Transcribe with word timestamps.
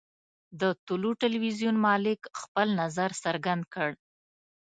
د 0.61 0.63
طلوع 0.87 1.13
ټلویزیون 1.21 1.75
مالک 1.87 2.19
خپل 2.41 2.67
نظر 2.81 3.09
څرګند 3.23 3.63
کړ. 3.73 3.89